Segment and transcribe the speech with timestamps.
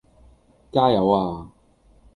[0.71, 1.47] 加油呀